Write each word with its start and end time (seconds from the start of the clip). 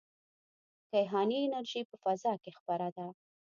کیهاني 0.91 1.37
انرژي 1.45 1.81
په 1.89 1.95
فضا 2.03 2.33
کې 2.43 2.51
خپره 2.59 2.87
ده. 2.97 3.07